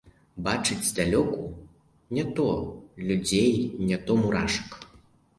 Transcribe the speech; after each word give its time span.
Бачыць 0.45 0.85
здалёку 0.91 1.41
не 2.17 2.23
то 2.39 2.45
людзей, 3.09 3.53
не 3.91 3.97
то 4.07 4.17
мурашак. 4.23 4.71